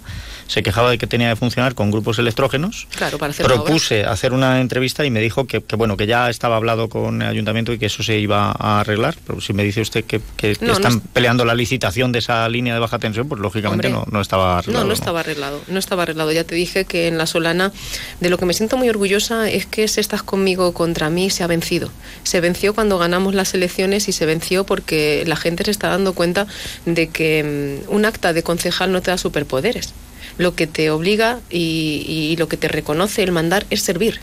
se 0.50 0.64
quejaba 0.64 0.90
de 0.90 0.98
que 0.98 1.06
tenía 1.06 1.30
que 1.30 1.36
funcionar 1.36 1.76
con 1.76 1.92
grupos 1.92 2.18
electrógenos. 2.18 2.88
Claro, 2.96 3.20
para 3.20 3.30
hacer 3.30 3.46
Propuse 3.46 4.04
hacer 4.04 4.34
una 4.34 4.60
entrevista 4.60 5.06
y 5.06 5.12
me 5.12 5.22
dijo 5.22 5.46
que, 5.46 5.62
que, 5.62 5.76
bueno 5.76 5.96
que 5.96 6.08
ya 6.08 6.28
estaba 6.30 6.56
hablado 6.56 6.90
con 6.90 7.22
el 7.22 7.28
ayuntamiento 7.28 7.72
y 7.72 7.78
que 7.78 7.86
eso 7.86 8.02
se 8.02 8.18
iba 8.18 8.52
a 8.58 8.80
arreglar. 8.80 9.16
Pero 9.28 9.42
si 9.42 9.54
me 9.54 9.64
dice 9.64 9.82
usted 9.82 10.04
que, 10.04 10.20
que 10.38 10.58
no, 10.62 10.74
están 10.74 10.96
no 10.96 11.02
peleando 11.14 11.46
la 11.46 11.54
licitación 11.54 12.12
de 12.12 12.20
esa 12.20 12.50
línea 12.50 12.74
de 12.74 12.80
baja 12.80 12.98
tensión, 12.98 13.30
pues 13.30 13.40
lógicamente 13.40 13.92
no, 13.92 14.06
no, 14.12 14.22
estaba 14.22 14.58
arreglado. 14.58 14.86
No, 14.86 14.88
no 14.88 14.94
estaba 14.94 15.20
arreglado, 15.20 15.62
no 15.68 15.78
estaba 15.78 16.04
arreglado. 16.04 16.32
Ya 16.32 16.44
te 16.44 16.56
dije 16.56 16.86
que 16.86 17.08
en 17.08 17.20
la 17.20 17.28
Solana, 17.28 17.72
de 18.20 18.30
lo 18.32 18.40
que 18.40 18.48
me 18.48 18.56
siento 18.56 18.76
muy 18.76 18.90
orgullosa 18.90 19.52
es 19.52 19.68
que 19.68 19.88
si 19.88 20.00
estás 20.00 20.24
conmigo 20.24 20.74
contra 20.74 21.12
mí 21.12 21.30
se 21.30 21.44
ha 21.44 21.48
vencido. 21.48 21.92
Se 22.24 22.42
venció 22.42 22.74
cuando 22.74 22.98
ganamos 22.98 23.36
las 23.36 23.54
elecciones 23.54 24.08
y 24.08 24.14
se 24.14 24.26
venció 24.26 24.64
porque 24.64 25.24
la 25.28 25.36
gente 25.36 25.64
se 25.64 25.72
está 25.72 25.90
dando 25.90 26.14
cuenta 26.14 26.48
de 26.88 27.10
que 27.10 27.84
um, 27.88 27.98
un 27.98 28.06
acta 28.06 28.34
de 28.34 28.42
concejal 28.42 28.92
no 28.92 29.04
te 29.04 29.12
da 29.12 29.18
superpoderes. 29.20 29.94
Lo 30.40 30.56
que 30.56 30.66
te 30.66 30.90
obliga 30.90 31.40
y, 31.52 32.36
lo 32.40 32.48
que 32.48 32.58
te 32.58 32.68
reconoce 32.68 33.22
el 33.22 33.32
mandar 33.32 33.68
es 33.70 33.84
servir. 33.84 34.22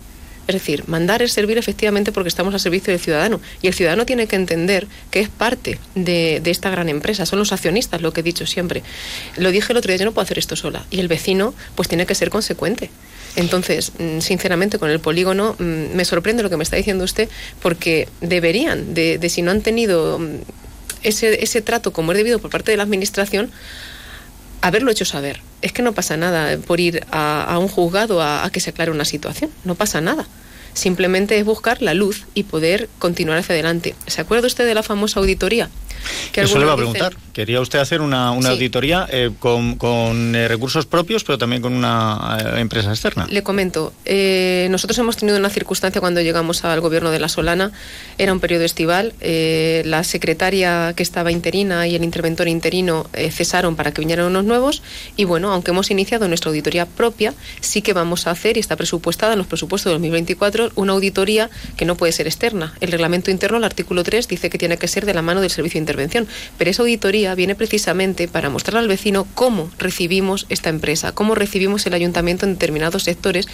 Es 0.49 0.55
decir, 0.55 0.85
mandar 0.87 1.23
es 1.23 1.33
servir 1.33 1.59
efectivamente 1.59 2.11
porque 2.11 2.29
estamos 2.29 2.55
al 2.55 2.61
servicio 2.61 2.93
del 2.93 3.01
ciudadano. 3.01 3.41
Y 3.63 3.69
el 3.69 3.75
ciudadano 3.75 4.07
tiene 4.07 4.27
que 4.27 4.35
entender 4.35 4.89
que 5.13 5.21
es 5.21 5.29
parte 5.29 5.79
de, 5.95 6.41
de, 6.43 6.51
esta 6.51 6.71
gran 6.71 6.89
empresa. 6.89 7.27
Son 7.27 7.39
los 7.39 7.53
accionistas, 7.53 8.01
lo 8.01 8.13
que 8.13 8.21
he 8.21 8.23
dicho 8.25 8.47
siempre. 8.47 8.83
Lo 9.37 9.51
dije 9.51 9.73
el 9.73 9.77
otro 9.77 9.91
día, 9.91 9.99
yo 9.99 10.05
no 10.07 10.13
puedo 10.13 10.25
hacer 10.25 10.39
esto 10.39 10.57
sola. 10.57 10.87
Y 10.91 11.01
el 11.01 11.09
vecino, 11.09 11.55
pues 11.75 11.89
tiene 11.89 12.07
que 12.07 12.15
ser 12.15 12.31
consecuente. 12.31 12.91
Entonces, 13.37 13.93
mm, 13.99 14.21
sinceramente, 14.21 14.79
con 14.79 14.91
el 14.91 14.99
polígono 14.99 15.55
mm, 15.59 15.95
me 15.95 16.05
sorprende 16.05 16.43
lo 16.43 16.51
que 16.51 16.57
me 16.57 16.65
está 16.65 16.77
diciendo 16.77 17.05
usted, 17.05 17.29
porque 17.61 18.09
deberían, 18.23 18.95
de, 18.95 19.19
de 19.19 19.29
si 19.29 19.43
no 19.43 19.51
han 19.51 19.61
tenido 19.61 20.19
mm, 20.19 20.39
ese, 21.03 21.43
ese 21.43 21.61
trato 21.61 21.93
como 21.93 22.13
es 22.13 22.19
debido 22.19 22.39
por 22.39 22.51
parte 22.51 22.71
de 22.71 22.77
la 22.79 22.83
Administración, 22.83 23.51
haberlo 24.61 24.91
hecho 24.91 25.05
saber. 25.05 25.41
Es 25.63 25.73
que 25.73 25.83
no 25.83 25.93
pasa 25.93 26.17
nada 26.17 26.57
por 26.59 26.81
ir 26.81 27.05
a, 27.11 27.45
a 27.45 27.59
un 27.59 27.69
juzgado 27.69 28.21
a, 28.21 28.45
a, 28.45 28.51
que 28.51 28.61
se 28.61 28.71
aclare 28.71 28.91
una 28.91 29.05
situación. 29.05 29.51
No 29.65 29.75
pasa 29.75 30.01
nada. 30.01 30.27
Simplemente 30.75 31.39
es 31.39 31.45
buscar 31.45 31.81
la 31.81 31.95
luz 31.95 32.27
y 32.35 32.43
poder 32.43 32.89
continuar 32.99 33.39
hacia 33.39 33.55
adelante. 33.55 33.95
¿Se 34.07 34.21
acuerda 34.21 34.47
usted 34.47 34.67
de 34.67 34.75
la 34.75 34.83
famosa 34.83 35.21
auditoría? 35.21 35.71
Que 36.33 36.43
Eso 36.43 36.59
le 36.59 36.65
va 36.65 36.73
a 36.73 36.77
preguntar. 36.77 37.15
Dicen... 37.15 37.27
Quería 37.33 37.61
usted 37.61 37.79
hacer 37.79 38.01
una, 38.01 38.31
una 38.31 38.49
sí. 38.49 38.55
auditoría 38.55 39.07
eh, 39.11 39.31
con, 39.39 39.77
con 39.77 40.35
eh, 40.35 40.49
recursos 40.49 40.87
propios, 40.87 41.23
pero 41.23 41.37
también 41.37 41.61
con 41.61 41.75
una 41.75 42.39
eh, 42.41 42.61
empresa 42.61 42.91
externa. 42.91 43.27
Le 43.29 43.43
comento. 43.43 43.93
Eh, 44.05 44.69
nosotros 44.71 44.99
hemos 44.99 45.17
tenido 45.17 45.39
una 45.39 45.51
circunstancia 45.51 46.01
cuando 46.01 46.23
llegamos 46.23 46.65
al 46.65 46.81
gobierno 46.81 47.11
de 47.11 47.19
La 47.19 47.29
Solana. 47.29 47.73
Era 48.17 48.33
un 48.33 48.41
periodo 48.41 48.65
estival. 48.65 49.13
Eh, 49.21 49.83
la 49.85 50.03
secretaria 50.05 50.95
que 50.97 51.03
estaba 51.03 51.31
interina 51.31 51.87
y 51.87 51.95
el 51.95 52.05
interventor 52.05 52.49
interino 52.49 53.07
eh, 53.13 53.31
cesaron 53.31 53.77
para 53.77 53.93
que 53.93 54.01
vinieran 54.01 54.27
unos 54.27 54.45
nuevos. 54.45 54.83
Y 55.17 55.25
bueno, 55.25 55.53
aunque 55.53 55.73
hemos 55.73 55.91
iniciado 55.91 56.29
nuestra 56.29 56.51
auditoría 56.51 56.87
propia, 56.87 57.35
sí 57.61 57.83
que 57.83 57.93
vamos 57.93 58.27
a 58.27 58.31
hacer, 58.31 58.57
y 58.57 58.61
está 58.61 58.77
presupuestada 58.77 59.33
en 59.33 59.39
los 59.39 59.47
presupuestos 59.47 59.91
de 59.91 59.95
2024, 59.95 60.73
una 60.75 60.93
auditoría 60.93 61.51
que 61.77 61.85
no 61.85 61.97
puede 61.97 62.13
ser 62.13 62.27
externa. 62.27 62.75
El 62.81 62.93
reglamento 62.93 63.31
interno, 63.31 63.59
el 63.59 63.65
artículo 63.65 64.03
3, 64.03 64.29
dice 64.29 64.51
que 64.51 64.59
tiene 64.59 64.79
que 64.79 64.89
ser 64.89 65.07
de 65.07 65.15
la 65.15 65.23
mano 65.23 65.41
del 65.41 65.51
servicio 65.51 65.79
de 65.79 65.83
intervención. 65.87 66.27
Pero 66.59 66.71
esa 66.71 66.83
auditoría 66.83 67.35
viene 67.35 67.55
precisamente 67.55 68.27
para 68.29 68.51
mostrar 68.51 68.79
al 68.79 68.89
vecino 68.89 69.27
cómo 69.35 69.71
recibimos 69.79 70.47
esta 70.49 70.69
empresa, 70.69 71.13
cómo 71.13 71.35
recibimos 71.35 71.87
el 71.87 71.95
ayuntamiento 71.95 72.45
en 72.45 72.55
determinados 72.55 73.05
sectores, 73.05 73.47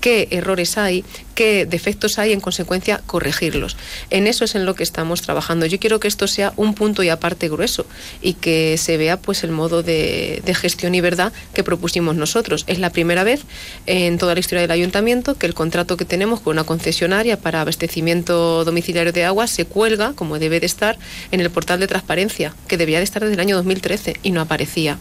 qué 0.00 0.28
errores 0.30 0.78
hay, 0.78 1.04
qué 1.34 1.66
defectos 1.66 2.18
hay, 2.18 2.32
en 2.32 2.40
consecuencia 2.40 3.02
corregirlos. 3.06 3.76
En 4.10 4.26
eso 4.26 4.44
es 4.44 4.54
en 4.54 4.64
lo 4.64 4.74
que 4.74 4.84
estamos 4.84 5.22
trabajando. 5.22 5.66
Yo 5.66 5.78
quiero 5.80 5.98
que 5.98 6.08
esto 6.08 6.26
sea 6.28 6.52
un 6.56 6.74
punto 6.74 7.02
y 7.02 7.08
aparte 7.08 7.48
grueso 7.48 7.86
y 8.20 8.34
que 8.34 8.76
se 8.78 8.96
vea 8.96 9.16
pues 9.16 9.42
el 9.44 9.50
modo 9.50 9.82
de, 9.82 10.42
de 10.44 10.54
gestión 10.54 10.94
y 10.94 11.00
verdad 11.00 11.32
que 11.54 11.64
propusimos 11.64 12.14
nosotros. 12.14 12.64
Es 12.68 12.78
la 12.78 12.90
primera 12.90 13.24
vez 13.24 13.42
en 13.86 14.18
toda 14.18 14.34
la 14.34 14.40
historia 14.40 14.62
del 14.62 14.70
ayuntamiento 14.70 15.34
que 15.36 15.46
el 15.46 15.54
contrato 15.54 15.96
que 15.96 16.04
tenemos 16.04 16.40
con 16.40 16.52
una 16.52 16.64
concesionaria 16.64 17.38
para 17.38 17.60
abastecimiento 17.60 18.64
domiciliario 18.64 19.12
de 19.12 19.24
agua 19.24 19.46
se 19.46 19.64
cuelga, 19.64 20.12
como 20.14 20.38
debe 20.38 20.60
de 20.60 20.66
estar, 20.66 20.98
en 21.30 21.40
el 21.40 21.50
portal 21.50 21.71
de 21.78 21.86
transparencia, 21.86 22.54
que 22.68 22.76
debía 22.76 22.98
de 22.98 23.04
estar 23.04 23.22
desde 23.22 23.34
el 23.34 23.40
año 23.40 23.56
2013 23.56 24.16
y 24.22 24.30
no 24.30 24.40
aparecía. 24.40 24.98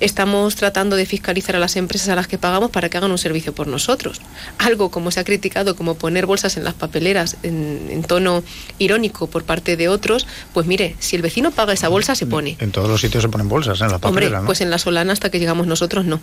Estamos 0.00 0.54
tratando 0.54 0.94
de 0.94 1.06
fiscalizar 1.06 1.56
a 1.56 1.58
las 1.58 1.76
empresas 1.76 2.08
a 2.08 2.14
las 2.14 2.28
que 2.28 2.38
pagamos 2.38 2.70
para 2.70 2.88
que 2.88 2.98
hagan 2.98 3.10
un 3.10 3.18
servicio 3.18 3.52
por 3.52 3.66
nosotros. 3.66 4.20
Algo 4.58 4.90
como 4.90 5.10
se 5.10 5.20
ha 5.20 5.24
criticado 5.24 5.74
como 5.74 5.96
poner 5.96 6.26
bolsas 6.26 6.56
en 6.56 6.64
las 6.64 6.74
papeleras 6.74 7.36
en, 7.42 7.88
en 7.90 8.04
tono 8.04 8.44
irónico 8.78 9.26
por 9.26 9.44
parte 9.44 9.76
de 9.76 9.88
otros, 9.88 10.26
pues 10.52 10.66
mire, 10.66 10.94
si 11.00 11.16
el 11.16 11.22
vecino 11.22 11.50
paga 11.50 11.72
esa 11.72 11.88
bolsa 11.88 12.14
se 12.14 12.26
pone. 12.26 12.56
En 12.60 12.70
todos 12.70 12.88
los 12.88 13.00
sitios 13.00 13.22
se 13.22 13.28
ponen 13.28 13.48
bolsas 13.48 13.80
en 13.80 13.88
la 13.90 13.98
papelera, 13.98 14.26
Hombre, 14.26 14.40
¿no? 14.40 14.46
Pues 14.46 14.60
en 14.60 14.70
la 14.70 14.78
Solana 14.78 15.12
hasta 15.12 15.30
que 15.30 15.40
llegamos 15.40 15.66
nosotros 15.66 16.04
no. 16.04 16.20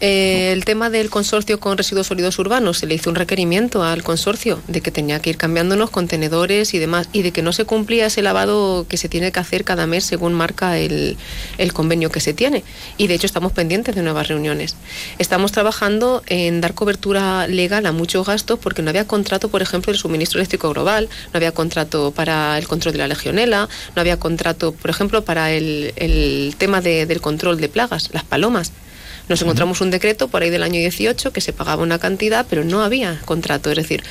Eh, 0.00 0.52
el 0.52 0.64
tema 0.64 0.90
del 0.90 1.08
consorcio 1.10 1.60
con 1.60 1.78
residuos 1.78 2.08
sólidos 2.08 2.38
urbanos, 2.38 2.78
se 2.78 2.86
le 2.86 2.94
hizo 2.94 3.10
un 3.10 3.16
requerimiento 3.16 3.82
al 3.82 4.02
consorcio 4.02 4.60
de 4.66 4.80
que 4.80 4.90
tenía 4.90 5.20
que 5.20 5.30
ir 5.30 5.36
cambiándonos 5.36 5.90
contenedores 5.90 6.74
y 6.74 6.78
demás, 6.78 7.08
y 7.12 7.22
de 7.22 7.32
que 7.32 7.42
no 7.42 7.52
se 7.52 7.64
cumplía 7.64 8.06
ese 8.06 8.22
lavado 8.22 8.86
que 8.88 8.93
se 8.96 9.08
tiene 9.08 9.32
que 9.32 9.40
hacer 9.40 9.64
cada 9.64 9.86
mes 9.86 10.04
según 10.04 10.34
marca 10.34 10.78
el, 10.78 11.16
el 11.58 11.72
convenio 11.72 12.10
que 12.10 12.20
se 12.20 12.34
tiene. 12.34 12.64
Y 12.96 13.06
de 13.06 13.14
hecho 13.14 13.26
estamos 13.26 13.52
pendientes 13.52 13.94
de 13.94 14.02
nuevas 14.02 14.28
reuniones. 14.28 14.76
Estamos 15.18 15.52
trabajando 15.52 16.22
en 16.26 16.60
dar 16.60 16.74
cobertura 16.74 17.46
legal 17.46 17.86
a 17.86 17.92
muchos 17.92 18.26
gastos 18.26 18.58
porque 18.58 18.82
no 18.82 18.90
había 18.90 19.06
contrato, 19.06 19.48
por 19.48 19.62
ejemplo, 19.62 19.92
del 19.92 20.00
suministro 20.00 20.38
eléctrico 20.38 20.70
global, 20.70 21.08
no 21.32 21.36
había 21.36 21.52
contrato 21.52 22.12
para 22.12 22.58
el 22.58 22.66
control 22.68 22.92
de 22.92 22.98
la 22.98 23.08
legionela, 23.08 23.68
no 23.94 24.00
había 24.00 24.18
contrato, 24.18 24.72
por 24.72 24.90
ejemplo, 24.90 25.24
para 25.24 25.52
el, 25.52 25.92
el 25.96 26.54
tema 26.58 26.80
de, 26.80 27.06
del 27.06 27.20
control 27.20 27.60
de 27.60 27.68
plagas, 27.68 28.10
las 28.12 28.24
palomas. 28.24 28.72
Nos 29.28 29.40
encontramos 29.40 29.80
un 29.80 29.90
decreto 29.90 30.28
por 30.28 30.42
ahí 30.42 30.50
del 30.50 30.62
año 30.62 30.78
18 30.78 31.32
que 31.32 31.40
se 31.40 31.54
pagaba 31.54 31.82
una 31.82 31.98
cantidad, 31.98 32.44
pero 32.48 32.62
no 32.62 32.82
había 32.82 33.18
contrato. 33.24 33.70
Es 33.70 33.76
decir, 33.76 34.02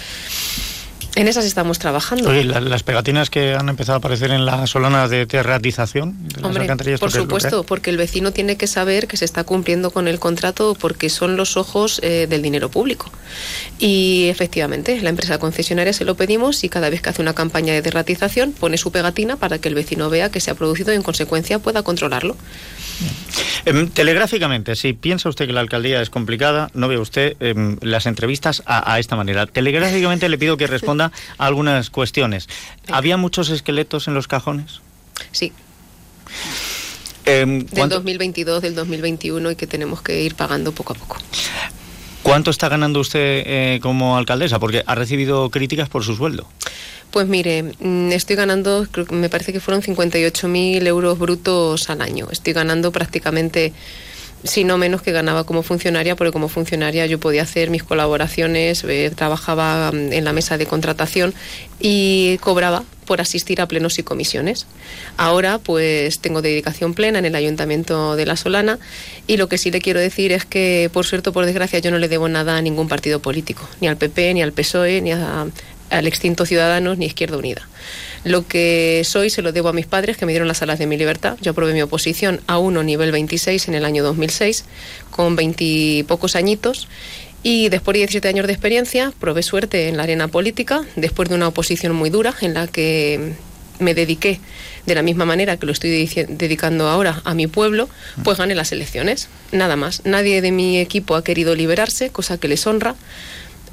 en 1.16 1.28
esas 1.28 1.46
estamos 1.46 1.80
trabajando. 1.80 2.30
Oye, 2.30 2.44
la, 2.44 2.60
las 2.60 2.84
pegatinas 2.84 3.30
que 3.30 3.54
han 3.54 3.70
empezado 3.70 3.96
a 3.96 3.98
aparecer 4.00 4.32
en 4.32 4.46
la 4.46 4.66
solana 4.68 5.08
de 5.08 5.26
terratización 5.26 6.28
de 6.28 6.36
las 6.36 6.44
Hombre, 6.46 6.62
alcantarillas. 6.64 7.00
por 7.00 7.12
que 7.12 7.20
supuesto, 7.20 7.64
porque 7.64 7.90
el 7.90 7.98
vecino 7.98 8.32
tiene 8.32 8.58
que 8.58 8.68
saber 8.68 9.08
que 9.08 9.18
se 9.18 9.26
está 9.26 9.44
cumpliendo 9.44 9.92
con 9.92 10.08
el 10.08 10.20
contrato 10.20 10.76
porque 10.80 11.10
son 11.10 11.38
los 11.38 11.58
ojos 11.58 12.00
eh, 12.04 12.28
del 12.30 12.42
dinero 12.42 12.70
público. 12.70 13.12
Y 13.80 14.28
efectivamente, 14.30 15.00
la 15.02 15.10
empresa 15.10 15.38
concesionaria 15.38 15.94
se 15.94 16.06
lo 16.06 16.16
pedimos 16.16 16.64
y 16.64 16.70
cada 16.70 16.90
vez 16.90 17.02
que 17.02 17.10
hace 17.10 17.22
una 17.22 17.34
campaña 17.34 17.74
de 17.74 17.82
derratización 17.82 18.52
pone 18.52 18.78
su 18.78 18.92
pegatina 18.92 19.38
para 19.38 19.60
que 19.60 19.70
el 19.70 19.76
vecino 19.76 20.10
vea 20.10 20.30
que 20.30 20.40
se 20.40 20.52
ha 20.52 20.56
producido 20.56 20.94
y 20.94 20.96
en 20.96 21.04
consecuencia 21.04 21.60
pueda 21.60 21.84
controlarlo. 21.84 22.36
Em, 23.66 23.90
telegráficamente, 23.90 24.76
si 24.76 24.94
piensa 24.94 25.30
usted 25.30 25.48
que 25.48 25.54
la 25.54 25.62
alcaldía 25.62 26.02
es 26.02 26.10
complicada, 26.10 26.70
no 26.74 26.88
ve 26.88 26.98
usted 26.98 27.36
em, 27.40 27.78
las 27.82 28.06
entrevistas 28.06 28.62
a, 28.66 28.94
a 28.94 29.00
esta 29.00 29.16
manera. 29.16 29.46
Telegráficamente 29.48 30.30
le 30.30 30.38
pido 30.38 30.58
que 30.58 30.68
responda 30.68 31.03
a 31.38 31.46
algunas 31.46 31.90
cuestiones. 31.90 32.48
¿Había 32.88 33.18
muchos 33.18 33.50
esqueletos 33.50 34.08
en 34.08 34.14
los 34.14 34.28
cajones? 34.28 34.82
Sí, 35.32 35.52
Em, 37.26 37.60
del 37.60 37.70
¿cuánto, 37.70 37.96
2022, 37.96 38.62
del 38.62 38.76
2021 38.76 39.52
y 39.52 39.56
que 39.56 39.68
tenemos 39.68 40.02
que 40.02 40.22
ir 40.22 40.36
pagando 40.36 40.72
poco 40.74 40.94
a 40.94 40.96
poco. 40.96 41.18
cuánto 42.22 42.52
está 42.52 42.70
ganando 42.70 43.00
usted 43.00 43.44
eh, 43.46 43.80
como 43.82 44.18
alcaldesa? 44.18 44.60
Porque 44.60 44.84
ha 44.86 44.96
recibido 44.96 45.50
críticas 45.50 45.90
por 45.90 46.04
su 46.04 46.16
sueldo. 46.16 46.48
Pues 47.12 47.28
mire, 47.28 47.64
mm, 47.80 48.12
estoy 48.12 48.36
ganando, 48.36 48.88
me 49.12 49.30
parece 49.30 49.54
que 49.54 49.60
fueron 49.60 49.84
58.000 49.84 50.86
euros 50.88 51.20
brutos 51.20 51.90
al 51.90 52.02
año. 52.02 52.28
Estoy 52.32 52.54
ganando 52.54 52.92
prácticamente, 52.92 53.72
si 54.44 54.64
no 54.64 54.78
menos 54.78 55.02
que 55.02 55.12
ganaba 55.12 55.44
como 55.46 55.64
funcionaria, 55.64 56.16
porque 56.16 56.32
como 56.32 56.50
funcionaria 56.50 57.06
yo 57.06 57.20
podía 57.20 57.44
hacer 57.44 57.70
mis 57.70 57.84
colaboraciones, 57.84 58.84
eh, 58.84 59.12
trabajaba 59.16 59.92
mm, 59.92 60.14
en 60.14 60.24
la 60.26 60.34
mesa 60.34 60.58
de 60.58 60.66
contratación 60.66 61.34
y 61.80 62.38
cobraba 62.40 62.84
por 63.06 63.20
asistir 63.20 63.60
a 63.60 63.68
plenos 63.68 64.00
y 64.00 64.04
comisiones. 64.04 64.66
Ahora 65.18 65.60
pues 65.60 66.20
tengo 66.20 66.42
dedicación 66.42 66.94
plena 66.94 67.20
en 67.20 67.26
el 67.26 67.36
Ayuntamiento 67.36 68.16
de 68.16 68.26
La 68.26 68.38
Solana 68.38 68.80
y 69.28 69.36
lo 69.38 69.50
que 69.50 69.58
sí 69.58 69.72
le 69.72 69.82
quiero 69.82 70.00
decir 70.00 70.32
es 70.32 70.46
que 70.46 70.90
por 70.94 71.06
suerte 71.06 71.32
por 71.32 71.46
desgracia 71.46 71.80
yo 71.80 71.92
no 71.92 71.98
le 71.98 72.08
debo 72.08 72.30
nada 72.30 72.56
a 72.58 72.62
ningún 72.62 72.88
partido 72.88 73.20
político, 73.22 73.68
ni 73.82 73.88
al 73.90 73.98
PP, 73.98 74.34
ni 74.34 74.42
al 74.42 74.54
PSOE, 74.54 75.02
ni 75.02 75.12
a- 75.12 75.48
al 75.94 76.08
extinto 76.08 76.46
Ciudadanos, 76.46 76.98
ni 76.98 77.06
Izquierda 77.06 77.38
Unida. 77.38 77.68
Lo 78.24 78.48
que 78.48 79.02
soy 79.06 79.30
se 79.30 79.42
lo 79.42 79.52
debo 79.52 79.70
a 79.70 79.74
mis 79.74 79.86
padres 79.86 80.18
que 80.18 80.26
me 80.26 80.32
dieron 80.32 80.48
las 80.48 80.62
alas 80.62 80.80
de 80.80 80.88
mi 80.88 80.98
libertad. 80.98 81.38
Yo 81.42 81.52
aprobé 81.52 81.74
mi 81.74 81.82
oposición 81.82 82.42
a 82.48 82.58
uno 82.58 82.84
nivel 82.84 83.12
26 83.12 83.68
en 83.68 83.76
el 83.76 83.86
año 83.86 84.04
2006 84.04 84.66
con 85.12 85.36
20 85.36 86.06
pocos 86.08 86.36
añitos 86.36 86.88
y 87.44 87.68
después 87.68 87.94
de 87.94 88.00
17 88.00 88.28
años 88.30 88.48
de 88.48 88.54
experiencia, 88.54 89.12
probé 89.20 89.44
suerte 89.44 89.90
en 89.90 89.98
la 89.98 90.04
arena 90.04 90.30
política, 90.30 90.86
después 90.96 91.28
de 91.28 91.36
una 91.36 91.50
oposición 91.50 91.94
muy 91.94 92.10
dura 92.10 92.34
en 92.40 92.54
la 92.54 92.68
que 92.68 93.34
me 93.80 93.94
dediqué 93.94 94.40
de 94.86 94.96
la 94.96 95.02
misma 95.02 95.26
manera 95.26 95.58
que 95.58 95.66
lo 95.66 95.74
estoy 95.74 96.08
dedicando 96.28 96.88
ahora 96.88 97.22
a 97.26 97.34
mi 97.34 97.48
pueblo, 97.48 97.90
pues 98.24 98.38
gané 98.38 98.56
las 98.56 98.72
elecciones. 98.72 99.28
Nada 99.52 99.76
más. 99.76 100.02
Nadie 100.06 100.42
de 100.42 100.52
mi 100.52 100.80
equipo 100.80 101.16
ha 101.16 101.24
querido 101.24 101.54
liberarse, 101.56 102.10
cosa 102.10 102.38
que 102.38 102.48
les 102.48 102.66
honra. 102.66 102.96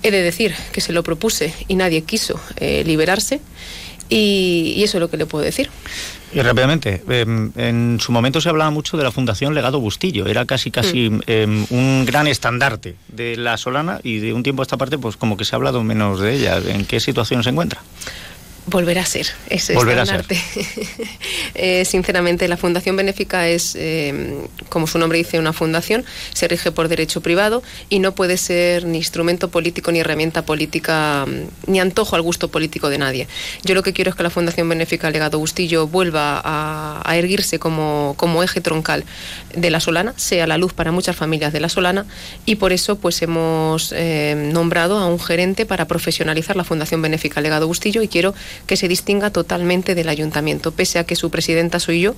He 0.02 0.10
de 0.10 0.22
decir 0.22 0.54
que 0.72 0.80
se 0.80 0.92
lo 0.92 1.02
propuse 1.02 1.54
y 1.68 1.74
nadie 1.74 2.02
quiso 2.02 2.40
eh, 2.56 2.82
liberarse. 2.84 3.40
Y, 4.08 4.74
y 4.76 4.82
eso 4.82 4.98
es 4.98 5.00
lo 5.00 5.08
que 5.08 5.16
le 5.16 5.26
puedo 5.26 5.44
decir. 5.44 5.70
Y 6.32 6.40
rápidamente, 6.42 7.02
em, 7.08 7.50
en 7.56 7.98
su 8.00 8.12
momento 8.12 8.40
se 8.40 8.48
hablaba 8.48 8.70
mucho 8.70 8.96
de 8.96 9.02
la 9.02 9.10
Fundación 9.10 9.52
Legado 9.52 9.80
Bustillo, 9.80 10.26
era 10.26 10.46
casi 10.46 10.70
casi 10.70 11.10
em, 11.26 11.66
un 11.70 12.04
gran 12.06 12.28
estandarte 12.28 12.94
de 13.08 13.36
la 13.36 13.56
Solana 13.56 14.00
y 14.04 14.18
de 14.18 14.32
un 14.32 14.44
tiempo 14.44 14.62
a 14.62 14.64
esta 14.64 14.76
parte 14.76 14.96
pues 14.96 15.16
como 15.16 15.36
que 15.36 15.44
se 15.44 15.54
ha 15.54 15.56
hablado 15.56 15.82
menos 15.82 16.20
de 16.20 16.34
ella. 16.34 16.58
¿En 16.64 16.84
qué 16.84 17.00
situación 17.00 17.42
se 17.42 17.50
encuentra? 17.50 17.80
Volverá 18.66 19.02
a 19.02 19.06
ser 19.06 19.26
ese 19.48 19.74
Volverá 19.74 20.02
a 20.02 20.04
estandarte. 20.04 20.40
Eh, 21.54 21.84
sinceramente, 21.84 22.46
la 22.48 22.56
Fundación 22.56 22.96
Benéfica 22.96 23.48
es, 23.48 23.76
eh, 23.76 24.46
como 24.68 24.86
su 24.86 24.98
nombre 24.98 25.18
dice, 25.18 25.38
una 25.38 25.52
fundación, 25.52 26.04
se 26.32 26.48
rige 26.48 26.70
por 26.70 26.88
derecho 26.88 27.20
privado 27.20 27.62
y 27.88 27.98
no 27.98 28.14
puede 28.14 28.36
ser 28.36 28.84
ni 28.84 28.98
instrumento 28.98 29.50
político, 29.50 29.90
ni 29.92 29.98
herramienta 29.98 30.42
política, 30.42 31.26
mm, 31.26 31.70
ni 31.70 31.80
antojo 31.80 32.16
al 32.16 32.22
gusto 32.22 32.48
político 32.48 32.88
de 32.88 32.98
nadie. 32.98 33.28
Yo 33.64 33.74
lo 33.74 33.82
que 33.82 33.92
quiero 33.92 34.10
es 34.10 34.16
que 34.16 34.22
la 34.22 34.30
Fundación 34.30 34.68
Benéfica 34.68 35.10
Legado 35.10 35.38
Bustillo 35.38 35.86
vuelva 35.86 36.40
a, 36.42 37.02
a 37.04 37.16
erguirse 37.16 37.58
como, 37.58 38.14
como 38.16 38.42
eje 38.42 38.60
troncal 38.60 39.04
de 39.54 39.70
la 39.70 39.80
Solana, 39.80 40.14
sea 40.16 40.46
la 40.46 40.56
luz 40.56 40.72
para 40.72 40.92
muchas 40.92 41.16
familias 41.16 41.52
de 41.52 41.60
la 41.60 41.68
Solana 41.68 42.06
y 42.46 42.56
por 42.56 42.72
eso 42.72 42.96
pues 42.96 43.20
hemos 43.22 43.92
eh, 43.96 44.34
nombrado 44.52 44.98
a 44.98 45.06
un 45.06 45.18
gerente 45.18 45.66
para 45.66 45.86
profesionalizar 45.86 46.56
la 46.56 46.64
Fundación 46.64 47.02
Benéfica 47.02 47.40
Legado 47.40 47.66
Bustillo 47.66 48.02
y 48.02 48.08
quiero 48.08 48.34
que 48.66 48.76
se 48.76 48.88
distinga 48.88 49.30
totalmente 49.30 49.94
del 49.94 50.08
ayuntamiento, 50.08 50.72
pese 50.72 50.98
a 50.98 51.04
que 51.04 51.16
su 51.16 51.30
presidenta 51.30 51.80
soy 51.80 52.00
yo, 52.00 52.14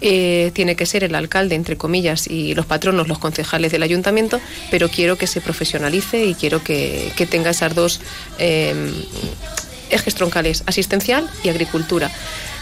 eh, 0.00 0.50
tiene 0.54 0.76
que 0.76 0.86
ser 0.86 1.04
el 1.04 1.14
alcalde, 1.14 1.54
entre 1.54 1.76
comillas, 1.76 2.26
y 2.26 2.54
los 2.54 2.66
patronos, 2.66 3.08
los 3.08 3.18
concejales 3.18 3.72
del 3.72 3.82
ayuntamiento, 3.82 4.40
pero 4.70 4.88
quiero 4.88 5.16
que 5.16 5.26
se 5.26 5.40
profesionalice 5.40 6.24
y 6.24 6.34
quiero 6.34 6.62
que, 6.62 7.12
que 7.16 7.26
tenga 7.26 7.50
esas 7.50 7.74
dos 7.74 8.00
eh, 8.38 8.74
ejes 9.90 10.14
troncales, 10.14 10.62
asistencial 10.66 11.28
y 11.44 11.48
agricultura. 11.48 12.10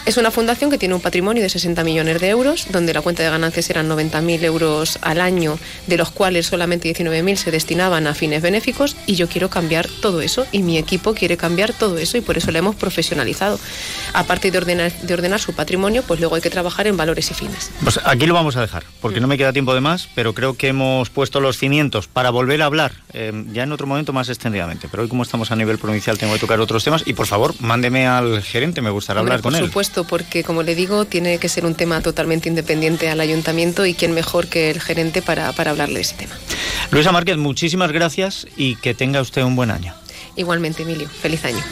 Es 0.08 0.16
una 0.16 0.30
fundación 0.30 0.70
que 0.70 0.78
tiene 0.78 0.94
un 0.94 1.02
patrimonio 1.02 1.42
de 1.42 1.50
60 1.50 1.84
millones 1.84 2.18
de 2.18 2.30
euros, 2.30 2.68
donde 2.70 2.94
la 2.94 3.02
cuenta 3.02 3.22
de 3.22 3.28
ganancias 3.28 3.68
eran 3.68 3.90
90.000 3.90 4.42
euros 4.42 4.98
al 5.02 5.20
año, 5.20 5.58
de 5.86 5.98
los 5.98 6.10
cuales 6.10 6.46
solamente 6.46 6.90
19.000 6.90 7.36
se 7.36 7.50
destinaban 7.50 8.06
a 8.06 8.14
fines 8.14 8.40
benéficos, 8.40 8.96
y 9.04 9.16
yo 9.16 9.28
quiero 9.28 9.50
cambiar 9.50 9.86
todo 10.00 10.22
eso, 10.22 10.46
y 10.50 10.62
mi 10.62 10.78
equipo 10.78 11.12
quiere 11.12 11.36
cambiar 11.36 11.74
todo 11.74 11.98
eso, 11.98 12.16
y 12.16 12.22
por 12.22 12.38
eso 12.38 12.50
lo 12.50 12.58
hemos 12.58 12.74
profesionalizado. 12.74 13.60
Aparte 14.14 14.50
de 14.50 14.56
ordenar, 14.56 14.98
de 14.98 15.12
ordenar 15.12 15.40
su 15.40 15.52
patrimonio, 15.52 16.02
pues 16.02 16.20
luego 16.20 16.36
hay 16.36 16.40
que 16.40 16.48
trabajar 16.48 16.86
en 16.86 16.96
valores 16.96 17.30
y 17.30 17.34
fines. 17.34 17.70
Pues 17.82 18.00
aquí 18.02 18.24
lo 18.24 18.32
vamos 18.32 18.56
a 18.56 18.62
dejar, 18.62 18.84
porque 19.02 19.20
no 19.20 19.26
me 19.26 19.36
queda 19.36 19.52
tiempo 19.52 19.74
de 19.74 19.82
más, 19.82 20.08
pero 20.14 20.32
creo 20.32 20.56
que 20.56 20.68
hemos 20.68 21.10
puesto 21.10 21.40
los 21.40 21.58
cimientos 21.58 22.08
para 22.08 22.30
volver 22.30 22.62
a 22.62 22.64
hablar 22.64 22.92
eh, 23.12 23.44
ya 23.52 23.64
en 23.64 23.72
otro 23.72 23.86
momento 23.86 24.14
más 24.14 24.30
extendidamente. 24.30 24.88
Pero 24.90 25.02
hoy 25.02 25.10
como 25.10 25.22
estamos 25.22 25.50
a 25.50 25.56
nivel 25.56 25.76
provincial 25.76 26.16
tengo 26.16 26.32
que 26.32 26.40
tocar 26.40 26.60
otros 26.60 26.82
temas 26.82 27.02
y 27.04 27.12
por 27.12 27.26
favor 27.26 27.54
mándeme 27.60 28.06
al 28.06 28.42
gerente, 28.42 28.80
me 28.80 28.88
gustaría 28.88 29.20
Hombre, 29.20 29.34
hablar 29.34 29.42
con 29.42 29.52
por 29.52 29.60
él. 29.60 29.66
supuesto, 29.66 29.97
porque 30.04 30.44
como 30.44 30.62
le 30.62 30.74
digo, 30.74 31.04
tiene 31.04 31.38
que 31.38 31.48
ser 31.48 31.66
un 31.66 31.74
tema 31.74 32.00
totalmente 32.00 32.48
independiente 32.48 33.08
al 33.10 33.20
ayuntamiento 33.20 33.86
y 33.86 33.94
quién 33.94 34.12
mejor 34.12 34.48
que 34.48 34.70
el 34.70 34.80
gerente 34.80 35.22
para, 35.22 35.52
para 35.52 35.70
hablarle 35.70 35.96
de 35.96 36.00
ese 36.02 36.16
tema. 36.16 36.34
Luisa 36.90 37.12
Márquez, 37.12 37.36
muchísimas 37.36 37.92
gracias 37.92 38.46
y 38.56 38.76
que 38.76 38.94
tenga 38.94 39.20
usted 39.20 39.42
un 39.42 39.56
buen 39.56 39.70
año. 39.70 39.94
Igualmente, 40.36 40.82
Emilio, 40.82 41.08
feliz 41.08 41.44
año. 41.44 41.62